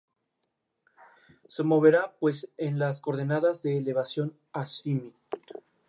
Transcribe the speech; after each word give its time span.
Fue 1.47 1.63
profesor 1.63 2.17
visitante 2.19 2.51
en 2.57 2.79
la 2.79 2.85
Universidad 2.87 2.95
de 2.95 3.01
Copenhague 3.01 3.47
y 3.65 3.67
en 3.69 3.75
la 3.77 3.81
Universidad 3.81 4.31
de 4.83 4.89
Indiana. 4.89 5.15